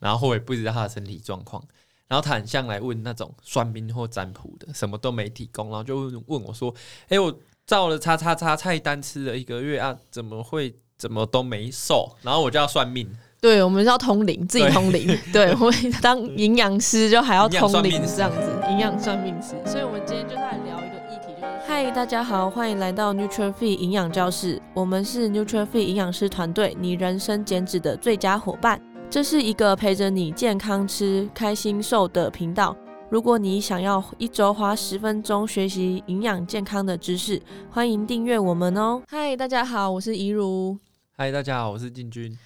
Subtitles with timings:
[0.00, 1.62] 然后我也不知道他的身体状况，
[2.06, 6.74] 然后他很像来问那种算命或占卜的，什么都没提供，然后就问我说
[7.08, 7.36] ：“哎、欸，我
[7.66, 13.10] 照了叉叉叉菜单吃了一个月啊，怎么会怎么都没瘦？”然后我就要算命。
[13.40, 15.06] 对，我们是要通灵，自己通灵。
[15.32, 15.72] 对，对我
[16.02, 19.54] 当营养师就还要通灵这样子，营养算命师。
[19.64, 24.60] 所以，我们今天就来聊一个议题，就是嗨，大家好，欢迎来到 Nuture Fit 营养教室。
[24.74, 28.80] 我们是 Nuture Fit 营养师团队，你人生减脂的最佳伙伴。
[29.10, 32.76] 这是一个陪着你健康吃、开心瘦的频道。
[33.08, 39.02] 如果你想要一周花十分钟学习营养健康的知识，欢迎订阅我们哦。
[39.08, 40.76] 嗨，大家好，我是怡如。
[41.16, 42.38] 嗨，大家好，我是进军。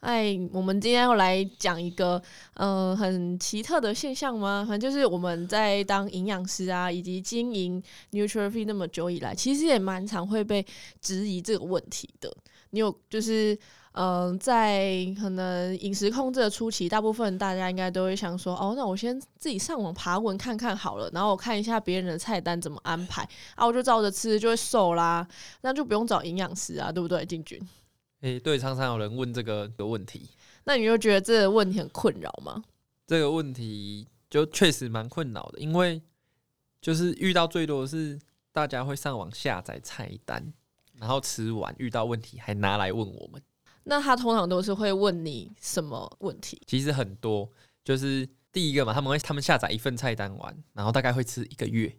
[0.00, 2.20] 哎，我们今天要来讲一个
[2.54, 4.66] 呃很奇特的现象吗？
[4.68, 10.66] 反正就是我们在当营养师啊，以及经营 Nuture Fit 那么久以来，其实也蛮常会被
[11.00, 12.36] 质疑这个问题的。
[12.70, 13.56] 你有就是
[13.92, 25.26] 嗯、呃，在可能饮食控制的初期，大部分大家应该都会想说，哦，那我先自己上网爬文看看好了，然后我看一下别人的菜单怎么安排啊，我就照着吃就会瘦啦，
[25.62, 27.60] 那就不用找营养师啊，对不对，进军？
[28.20, 30.30] 诶、欸，对，常常有人问这个的问题，
[30.64, 32.62] 那你就觉得这个问题很困扰吗？
[33.06, 36.00] 这个问题就确实蛮困扰的，因为
[36.80, 38.16] 就是遇到最多的是
[38.52, 40.52] 大家会上网下载菜单，
[40.94, 43.42] 然后吃完遇到问题还拿来问我们。
[43.84, 46.60] 那他通常都是会问你什么问题？
[46.66, 47.50] 其实很多，
[47.84, 51.96] 就是第一个嘛，他们会他们下载一份菜单完，然后大概会吃一个月，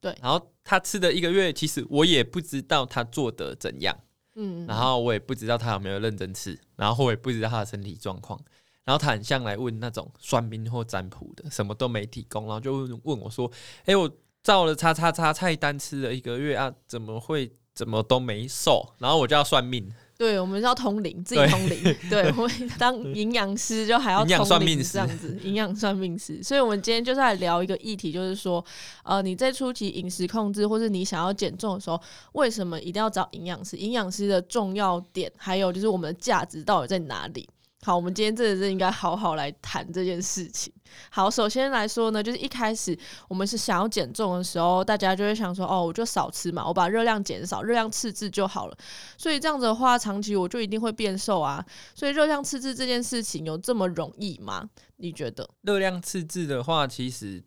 [0.00, 3.96] 对，然后他吃的一个月，其实我也不知道他做的怎样。
[4.38, 8.38] 嗯，然后我也不知道他有没有认真吃，然后我也不知道他的身体状况，
[8.84, 13.50] 然后他很像来问那种算命或占卜的，什么都没提供，然后就问我说
[13.86, 14.10] ：“哎、欸，我
[14.42, 19.90] 照了叉叉叉菜单吃了一个月啊，怎么会怎么都没瘦？”然后我就要算命。
[20.18, 21.82] 对，我们是要通灵，自己通灵。
[22.08, 26.42] 对，我们当营养师就还要通灵这样子，营养算命师。
[26.42, 28.64] 所以，我们今天就是来聊一个议题，就是说，
[29.04, 32.00] 呃，你在初期饮食控制，或是你想要减重的时候，
[32.32, 33.76] 为什么一定要找营养师？
[33.76, 37.46] 营养师的重要点，还有就是我们的价值到底在哪里？
[37.86, 40.72] 好，我们今天真的是应该好好来谈这件事情。
[41.08, 42.98] 好，首先来说呢，就是一开始
[43.28, 48.76] 我们是想要减重的时候，大家就会想说，哦，我就少吃嘛，我把热量减少，热量赤字就好了。
[49.16, 51.64] 所以这样子的话，长期我就一定会变瘦啊。
[51.94, 54.68] 所以热量赤字这件事情有这么容易吗？
[54.96, 55.48] 你觉得？
[55.62, 57.40] 热量赤字的话，其实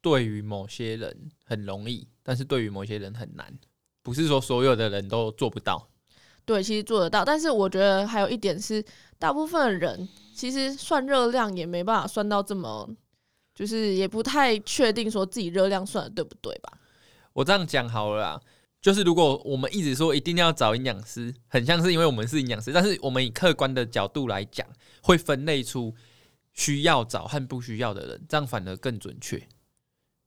[0.00, 3.52] 对于某些人很容易，但是对于某些人很难。
[4.04, 5.88] 不是说所有的人都做不到。
[6.44, 8.84] 对，其实做得到，但是我觉得还有一点是，
[9.18, 12.88] 大部分的人其实算热量也没办法算到这么，
[13.54, 16.72] 就是也不太确定说自己热量算的对不对吧？
[17.32, 18.40] 我这样讲好了啦，
[18.80, 24.66] 就是如果我们一直说一定要找营养师，很像是因为我们是营养师，但是我们以客观的角度来讲，
[25.02, 25.94] 会分类出
[26.52, 29.40] 需要找和不需要的人，这样反而更准确。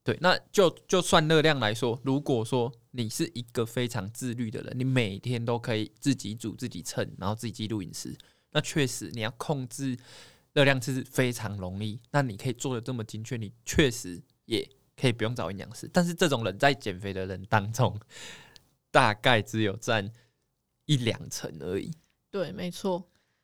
[0.05, 8.15] 对，那就就算热量来说，如果说你是一个非常自律的人，你每天都可以自己煮、自己称，然后自己记录饮食，
[8.51, 9.97] 那确实你要控制
[10.53, 11.99] 热量是非常容易。
[12.11, 15.89] 那你可以做的这么精确，你确实也可以不用找营养师。
[15.91, 17.99] 但是这种人在减肥的人当中，
[18.91, 20.07] 大概只有占
[20.85, 21.91] 一两成而已。
[22.29, 23.03] 对，没错。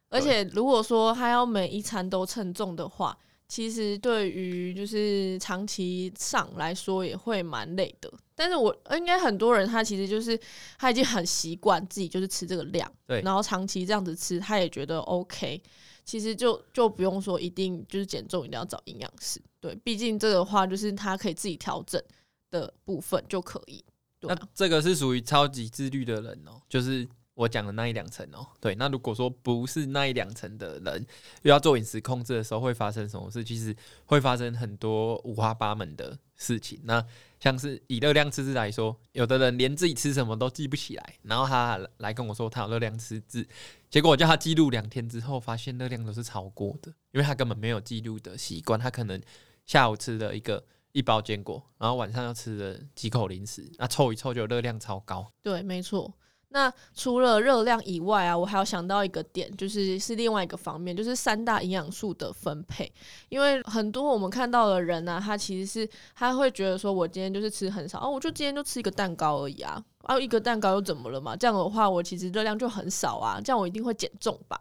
[0.10, 3.18] 而且如果说他要每一餐都称重的话，
[3.52, 10.40] 其实对于就是长期上来说也会蛮累的，但是我应该很多人他其实就是
[10.80, 15.62] 他已经很习惯自己就是吃这个量，对，然后长期这样子吃他也觉得 OK，
[16.06, 22.02] 其实就就不用说一定就是减重一定要找营养师，对，毕竟这个的话就是他可以自己调整
[22.52, 23.84] 的部分就可以。
[24.22, 27.06] 对啊，那这个是属于超级自律的人哦，就是。
[27.34, 31.06] 我讲的那一两层哦，对，那如果说不是那一两层的人，
[31.44, 33.44] 又要做饮食控制的时候，会发生什么事？
[33.44, 33.76] 其实
[34.06, 36.80] 会发生很多五花八门的事情。
[36.84, 37.04] 那
[37.40, 43.48] 像是以热量赤字来说，有的人连自己吃什么都记不起来，然后他来跟我说他有热量赤字，
[43.90, 49.20] 结果我叫他记录两天之后，发现热量都是超过的，因为他根本没有记录的习惯，他可能
[49.66, 55.32] 下午吃了一个一包坚果，然后晚上又吃了几口零食，那凑一凑就热量超高。
[55.42, 56.14] 对，没错。
[56.54, 62.92] 那除了热量以外啊，我还要想到一个点，就是是另外一个方面，就是三大营养素的分配。
[63.30, 71.36] 因为很多我们看到的人呢、他其实是他会觉得说，我今天就是吃很少，哦，我就今天就吃一个蛋糕而已啊，啊，一个蛋糕又怎么了嘛？
[71.38, 74.60] 这样的话，我其实热量就很少啊，这样我一定会减重吧？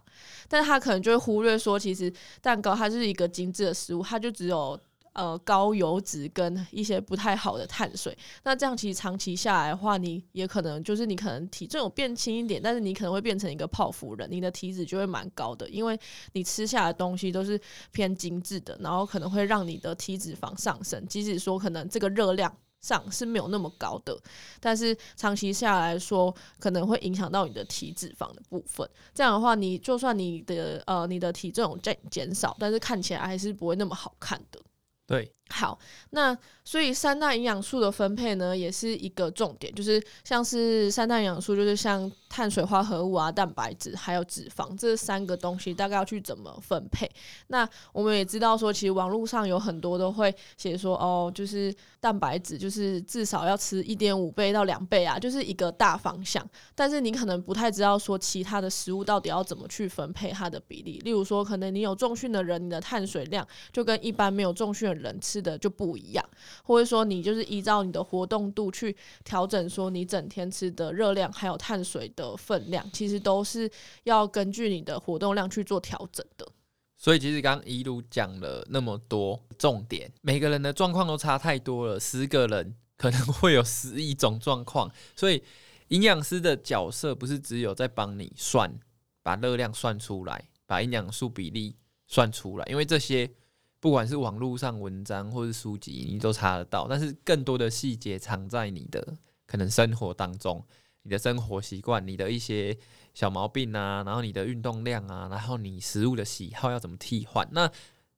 [0.48, 4.78] 但是他可能就会忽略说，其实蛋糕它是一个精致的食物，它就只有
[5.12, 8.16] 呃高油脂跟一些不太好的碳水。
[8.44, 15.98] 那这样其实长期下来的话，你也可能就是你可能体重有变轻一点，但是你可能会变成一个泡芙人，你的体脂就会蛮高的，因为
[16.32, 17.60] 你吃下的东西都是
[17.92, 22.54] 偏精致的，然后可能会让你的体脂肪上升，即使说可能这个热量。
[22.82, 24.18] 上是没有那么高的，
[24.58, 28.88] 但是长期下来说，可能会影响到你的体脂肪的部分。
[29.12, 34.58] 这样的话，你就算你的呃你的体重减减少，但是看起来还是不会那么好看的。
[35.10, 35.78] 对，好，
[36.10, 47.10] 那所以三大营养素的分配呢，也是一个重点，就是像是三大营养素，就是像碳水化合物啊、蛋白质还有脂肪这三个东西，大概要去怎么分配？
[47.48, 56.48] 那我们也知道说，其实网络上有很多都会写说，哦，就是蛋白质就是至少要吃一点五倍到两倍啊，就是一个大方向。
[56.76, 61.00] 但是你可能不太知道说，其他的食物到底要怎么去分配它的比例。
[61.04, 65.18] 例如说，可能你有重训的人，你的碳水量就跟一般没有重训的人。
[65.20, 66.30] 吃的就不一样，
[66.62, 73.70] 或者说你就是依照你的活动度去调整，说你整天吃的热量还有碳水的分量，其实都是
[74.04, 76.46] 要根据你的活动量去做调整的。
[76.96, 85.42] 所以其实刚刚一路讲了那么多重点，每个人的状况都差太多了，十个人 可能会有十一种状况，所以
[85.88, 88.72] 营养师的角色不是只有在帮你算，
[89.22, 91.76] 把热量算出来，把营养素比例
[92.06, 93.30] 算出来，因为这些。
[93.80, 96.86] 不管是网络上文章或是书籍，你都查得到。
[96.88, 99.16] 但是更多的细节藏在你的
[99.46, 100.62] 可能生活当中，
[101.02, 102.76] 你的生活习惯，你的一些
[103.14, 107.48] 小毛病啊，然后你的运动量啊，然后你食物的喜好要怎么替换？
[107.52, 107.70] 那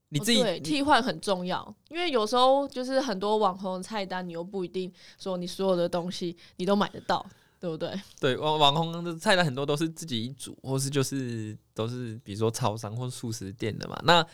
[0.09, 7.25] 你自己、哦、对替换很重要，因为有时候就是很多网红的菜单，你又不一定说你所有的东西你都买得到，
[7.59, 7.99] 对不对？
[8.21, 13.99] 对，网网红的菜单很多都是自己煮，或是就是都是比如说超商或素食店的嘛。
[14.05, 14.27] 那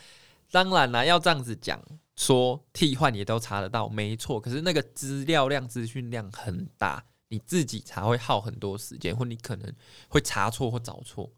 [0.51, 1.81] 当然啦，要这样子讲，
[2.15, 4.39] 说替换也都查得到，没错。
[4.39, 9.73] 可是那个资料量、资讯量很大，你自己查会耗很多时间，或你可能
[10.07, 11.31] 会查错或找错。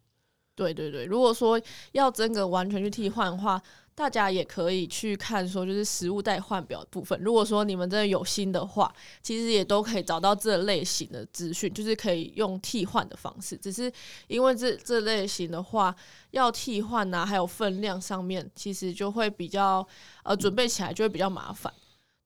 [0.55, 1.59] 对对对，如果说
[1.93, 3.61] 要真的完全去替换的话。
[3.93, 7.19] 大家也可以去看说，就是食物代换表的部分。
[7.21, 13.55] 如果说你们真的有心的话，其实也都可以找到这类型的资讯，就是可以用替换的方式。
[13.55, 13.91] 只是
[14.27, 15.93] 因为这这类型的话，
[16.31, 19.85] 要替换啊，还有分量上面，其实就会比较
[20.23, 21.71] 呃准备起来就会比较麻烦。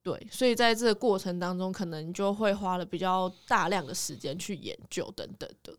[0.04, 5.76] 对，所以在这个过程当中，可能就会花了比较大量的时间去研究等等的。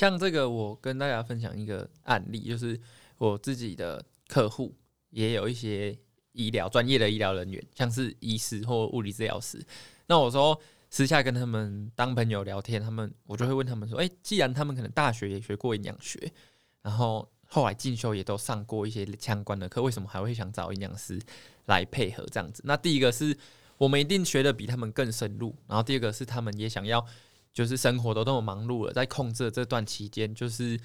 [0.00, 2.80] 像这个，我跟大家分享一个案例，就是
[3.18, 4.74] 我自己的客户。
[5.10, 5.94] 也有一些
[6.32, 9.62] 医疗专业的医疗人员，像是医师或物理治疗师。
[10.06, 10.58] 那我说
[10.88, 16.32] 私下跟他们当朋友聊天，他们我就会问他们说：“诶，既然他们可能大学也学过营养学，
[16.80, 21.20] 然后后来进修也都上过一些相关的课，为什么还会想找营养师
[21.66, 23.36] 来配合这样子？”那第一个是
[23.76, 27.04] 我们一定学得比他们更深入，然后第二个是他们也想要，
[27.52, 30.78] 就是生活都那么忙碌了，在控制这段期间，就是。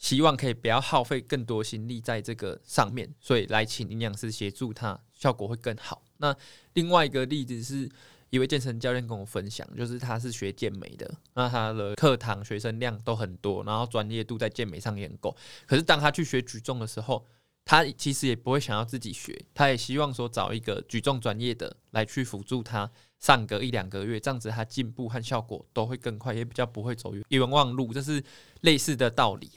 [0.00, 6.02] 希望可以不要耗费更多心力在这个上面，所以来请营养师协助他，效果会更好。
[6.16, 6.34] 那
[6.72, 7.86] 另外一个例子是
[8.30, 15.36] 一位健身教练跟我分享，就是他是学健美的，那他的课堂学生量都很多，然后专业度在健美上也很够。
[15.66, 17.26] 可是当他去学举重的时候，
[17.64, 27.92] 他其实也不会想要自己学，他也希望说找一个举重专业的来去辅助他上个一两个月，这样子他进步和效果都会更快，也比较不会走冤枉路。
[27.92, 28.24] 这是
[28.62, 29.50] 类似的道理。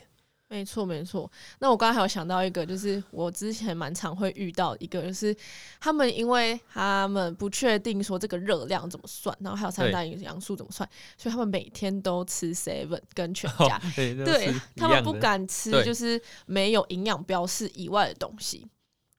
[0.53, 1.29] 没错，没错。
[1.57, 5.35] 那我刚刚还有想到一个，就是我之前蛮常会遇到一个，就是
[5.79, 18.67] 他们因为他们不确定说这个热量怎么算，然后还有三大营养素怎么算，所以他们每天都吃 seven 跟全家，哦、对，对他们不敢吃就是没有营养标示以外的东西。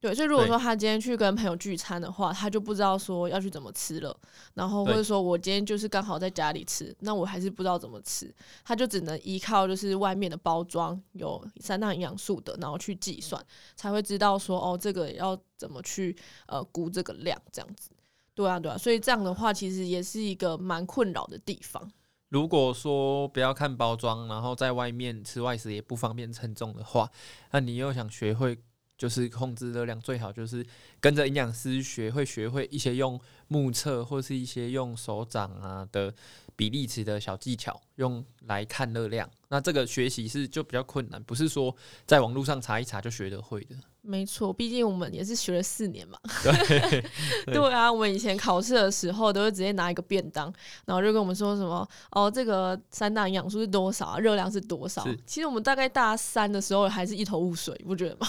[0.04, 4.14] 对，所以如果说他今天去跟朋友聚餐的话，他就不知道说要去怎么吃了，
[4.52, 8.30] 然后或者说我今天就是刚好在家里吃，那我还是不知道怎么吃，
[8.62, 13.42] 他就只能依靠就是外面的包装有三大营养素的，然后去计算，
[13.76, 16.14] 才会知道说哦，这个要怎么去
[16.48, 17.88] 呃估这个量这样子。
[18.34, 21.90] 对啊，对啊，所以这样的话其实也是一个蛮困扰的地方。
[22.28, 27.10] 如果说不要看包装，然后在外面吃外食也不方便称重的话，
[27.52, 28.58] 那你又想学会。
[28.96, 30.64] 就是控制热量最好就是
[31.00, 36.14] 跟着营养师学会学会一些用目测或是一些用手掌啊的
[36.56, 39.28] 比例尺的小技巧，用来看热量。
[39.48, 41.74] 那这个学习是就比较困难，不是说
[42.06, 43.76] 在网络上查一查就学得会的。
[44.02, 46.18] 没错，毕竟我们也是学了四年嘛。
[46.44, 47.04] 对，
[47.46, 50.52] 对啊，我们以前考试的时候都会直接拿一个便当，
[50.84, 55.04] 然后就跟我们说什么哦，这个三大营养素是多少啊，热量是多少？
[55.26, 58.28] 其实我们大概大三的时候还是一头雾水，不觉得吗？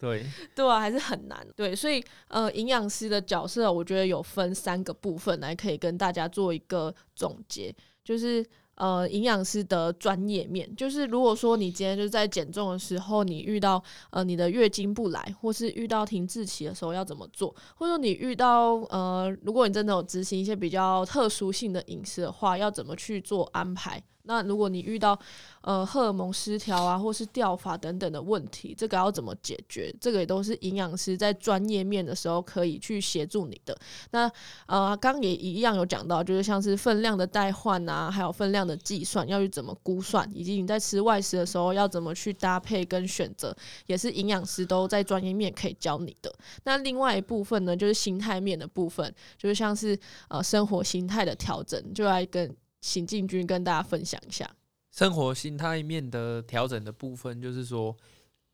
[0.00, 1.46] 对对啊，还是很难。
[1.54, 8.44] 对，所以呃，营养师的角色，我觉得有分三个部分来可以跟大家做一个总结，就是。
[8.76, 24.02] 呃，营养师的专业面，就是如果说你今天就是在减重的时候，你遇到呃你的月经不来，或是遇到停滞期的时候要怎么做，或者说你遇到呃，如果你真的有执行一些比较特殊性的饮食的话，要怎么去做安排？
[24.30, 25.18] 那如果你遇到
[25.62, 29.92] 呃荷尔蒙失调啊，或是掉发等等的问题，这个要怎么解决？
[30.00, 33.76] 这个也都是营养师在专业面的时候可以去协助你的。
[34.12, 34.30] 那
[34.66, 43.52] 呃，刚也一样有讲到，就是像是分量的代换啊，还有分量的计算要去怎么估算，以及你在吃外食的时候要怎么去搭配跟选择，
[43.86, 46.32] 也是营养师都在专业面可以教你的。
[46.62, 52.54] 那另外一部分呢，就是心态面的部分，就是像是呃生活心态的调整，就来跟。
[52.80, 54.56] 行进军跟大家分享一下
[54.90, 57.96] 生活心态面的调整的部分，就是说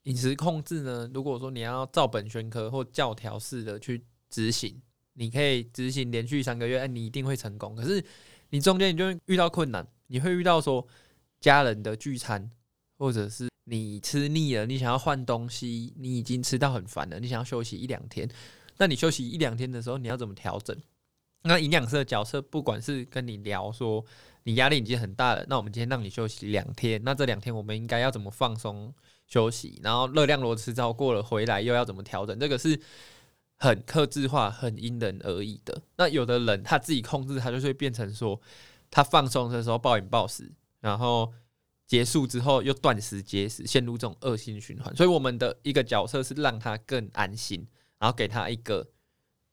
[0.02, 1.10] 饮食控制呢。
[1.14, 4.82] 如果说你要照本宣科或教条式的去执行，
[5.14, 7.74] 你可以执行连续三个月，哎，你一定会成功。
[7.74, 8.04] 可是
[8.50, 10.86] 你中间你就会遇到困难，你会遇到说
[11.40, 12.50] 家人的聚餐，
[12.98, 18.28] 或者是你吃腻了，你想要换东西，你已经吃到很烦了，你想要休息一两天。
[18.76, 20.76] 那你休息一两天的时候，你要怎么调整？
[21.46, 24.04] 那营养师的角色，不管是跟你聊说
[24.42, 28.92] 你压力已经很大了，那我们今天让你休息两天，那这两天我们应该要怎么放松
[29.26, 29.80] 休息？
[29.82, 32.38] 然后热量如果吃超过了回来又要怎么调整？
[32.38, 32.80] 这个是
[33.56, 35.80] 很克制化、很因人而异的。
[35.96, 38.40] 那有的人他自己控制，他就会变成说
[38.90, 41.32] 他放松的时候暴饮暴食，然后
[41.86, 44.94] 结束之后又断食节食，陷入这种恶性循环。
[44.96, 47.66] 所以我们的一个角色是让他更安心，
[47.98, 48.86] 然后给他一个。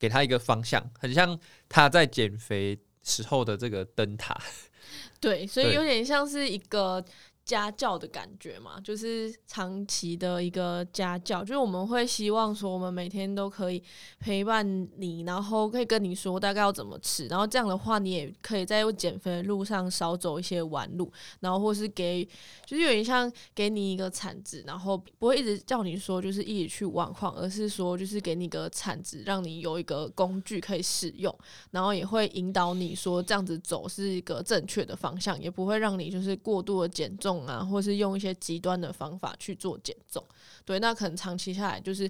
[0.04, 4.38] 给他一个方向，很像他在减肥时候的这个灯塔。
[5.22, 7.02] 对，所以有点像是一个。
[7.46, 13.84] 家教的感觉嘛，就是长期的一个家教，就是我们会希望说，我们每天都可以
[14.18, 22.24] 陪伴你，然后可以跟你说大概要怎么吃，然后这样的话，你也可以在减肥的路上少走一些弯路，然后或是给，
[22.66, 31.38] 就是有点像给你一个铲子，然后不会一直叫你说就是一直去挖矿，而是说就是给你个铲子，让你有一个工具可以使用，
[31.72, 37.33] 然后也会引导你说这样子走是一个正确的方向，也不会让你就是过度的减重。
[37.46, 40.24] 啊，或是用一些极端的方法去做减重，
[40.66, 42.10] 对，那可能长期下来就是，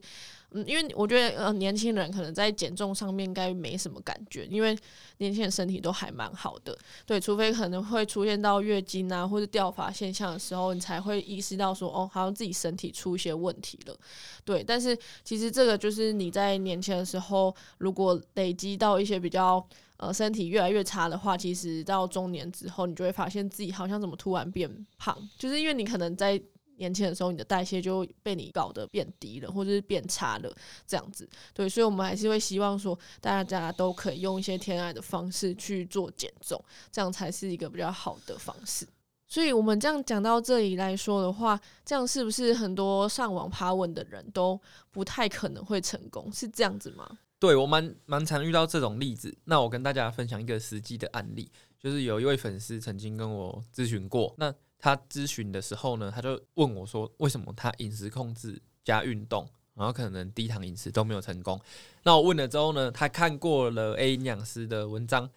[0.51, 4.77] 嗯，因为我觉得呃，年轻人可能在减重上面应该没什么感觉，因为
[5.17, 13.95] 年轻人身体都还蛮好的，对，除非可能会出现到月经啊或者掉发现象的时候，你才会意识到说，哦，好像自己身体出一些问题了，
[14.43, 19.65] 对，但是其实这个就是你在年轻的时候，如果累积到一些比较。
[19.97, 26.41] 呃，身体越来越差的话，其实到中年之后，你就会发现自己好像怎么突然变胖，就是因为你可能在
[26.77, 30.53] 年轻的时候，你的代谢就被你搞得变低了，或者是变差了，
[30.87, 31.29] 这样子。
[31.53, 38.87] 对，所以我们还是会希望说，大家都可以用一些天然的方式去做减重，这样才是一个比较好的方式。
[39.27, 44.59] 所以我们这样讲到这里来说的话，这样是不是很多上网爬文的人都
[44.91, 46.31] 不太可能会成功？
[46.33, 47.19] 是这样子吗？
[47.43, 61.59] 对，我蛮蛮常遇到这种例子，那我跟大家分享一个实际的案例，就是有一位粉丝曾经跟我咨询过，那他咨询的时候呢，他就问我说，为什么他饮食控制加运动，然后可能低糖饮食都没有成功？
[62.03, 65.29] 那我问了之后呢，他看过了 A 营养师的文章，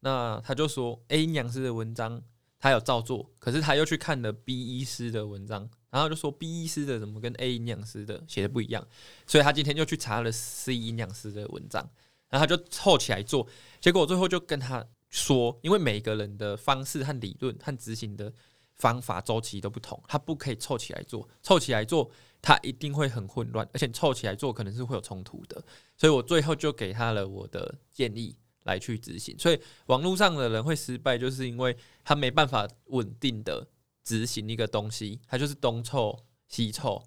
[0.00, 2.22] 那他就说 A 营养师的文章
[2.58, 5.68] 他有照做，可是他又去看了 B 医师的文章。
[5.90, 8.86] 然后就说 B 医师的怎么跟 A 营养师的写的不一样，
[9.26, 11.82] 所以他今天就去查了 C 营养师的文章，
[12.28, 13.46] 然后他就凑起来做，
[13.80, 18.32] 结果最后就跟他说，因为每个人的方式和理论和执行的
[18.76, 22.08] 方法周期都不同，他不可以凑起来做，凑起来做
[22.40, 25.60] 他一定会很混乱，而且凑起来做可能是会有冲突的，
[25.96, 33.66] 所以我最后就给他了我的建议来去执行，所以网络上的人会失败，就是因为他没办法稳定的。
[34.04, 37.02] 执行一个东西，它就是东凑西凑，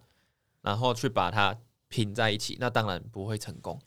[0.62, 1.58] 然后去把它
[1.88, 3.80] 拼在一起，那当然不会成功。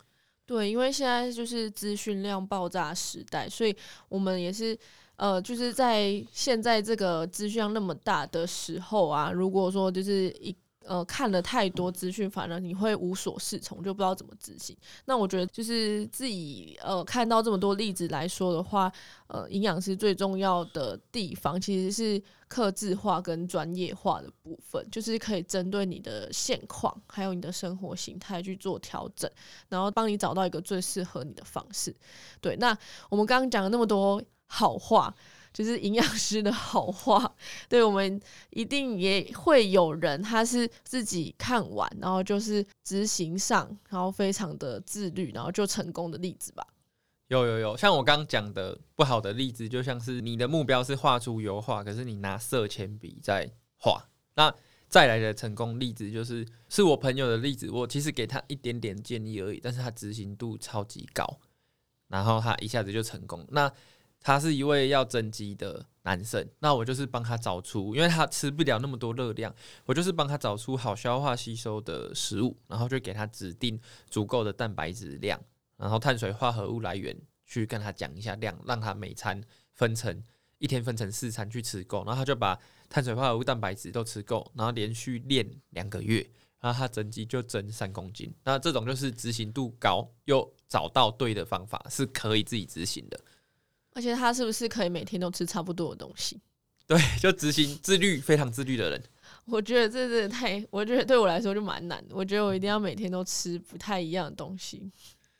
[0.45, 3.77] 对，因为现在就是资讯量爆炸时代，所以
[4.09, 4.79] 我们也是
[5.17, 10.57] 呃，就是在现在这个资讯量那么大的时候啊，如果说就是一。
[10.87, 14.77] 呃，看了太多资讯，反而你会无所适从，就不知道怎么执行。
[15.05, 18.91] 那我觉得，就是自己呃看到这么多例子来说的话，
[19.27, 29.31] 呃，营养师最重要的地方其实是克制化跟专业化的部分，就是可以针对你的现况，还有你的生活形态去做调整，
[29.69, 31.95] 然后帮你找到一个最适合你的方式。
[32.41, 32.77] 对，那
[33.11, 35.15] 我们刚刚讲了那么多好话。
[35.57, 37.35] 就是营养师的好话。
[37.67, 38.21] 对，我们
[38.51, 46.67] 一定也会有人他是自己看完，然后就是执行上，然后非常的自律，然后就成功的例子吧。
[47.29, 54.09] 有有有，像我刚刚讲的不好的例子，就像是你的目标是画出油画，可是你拿色铅笔在画。
[54.35, 54.55] 那
[54.89, 61.41] 再来的成功例子就是是我朋友的例子，我其实给他一点点建议而已，但是他执行度超级高，
[62.09, 63.45] 然后他一下子就成功。
[63.49, 63.73] 那
[64.21, 69.55] 他是一位要增肌的男生，那我就是帮他找出，因为他吃不了那么多热量，
[69.85, 73.81] 我就是帮他找出好消化吸收的食物，然后就给他指定
[74.11, 75.41] 足够的蛋白质量。
[75.77, 79.41] 然后碳水化合物来源去跟他讲一下量，让他每餐
[79.75, 80.25] 分成
[80.59, 82.59] 一天分成四餐去吃够，然后他就把
[82.89, 86.27] 碳水化合物、蛋白质都吃够，然后连续练两个月，
[86.61, 88.35] 然后他增肌就增三公斤。
[88.43, 93.21] 那这种就是执行度高又找到对的方法，是可以自己执行的。
[93.97, 96.39] 而且他是不是可以每天都吃差不多的东西？
[96.87, 99.03] 对，就执行自律非常自律的人。
[99.47, 102.15] 我觉得这真的太，我觉得对我来说就蛮难的。
[102.15, 104.93] 我觉得我一定要每天都吃不太一样的东西。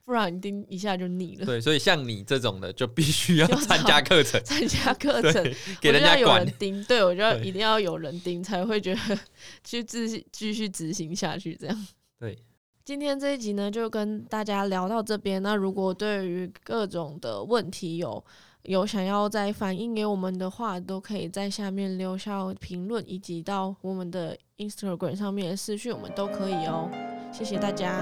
[0.05, 1.45] 不然一定一下就腻了。
[1.45, 5.45] 对，所以像你这种的，就必须 要参加课程，参加课程，
[5.81, 6.83] 给人家有人盯。
[6.85, 9.19] 对，我觉得一定要有人盯，才会觉得
[9.65, 11.57] 去继续继续执行下去。
[11.57, 11.87] 这样。
[12.21, 12.39] 对，
[12.85, 15.43] 今天这一集呢，就跟大家聊到这边。
[15.43, 18.25] 那如果对于各种的问题有
[18.67, 26.91] 有想要再反映给我们的话，都可以在下面留下评论，以及到我们的 Instagram 上面私讯，我们都可以哦。
[27.31, 27.95] 谢谢大家。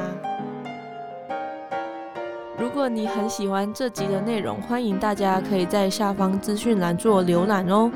[2.58, 7.90] 如果你很喜欢这集的内容，欢迎大家可以在下方资讯栏做浏览哦。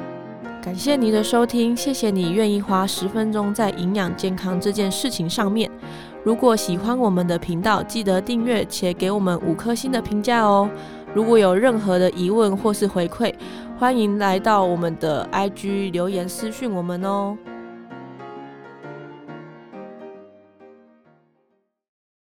[0.61, 5.71] 感谢你的收听，谢谢你愿意花十分钟在营养健康这件事情上面。
[6.23, 10.69] 如果喜欢我们的频道，记得订阅且给我们五颗星的评价哦。
[11.15, 13.35] 如果有任何的疑问或是回馈，
[13.79, 17.37] 欢迎来到我们的 IG 留言私讯我们哦。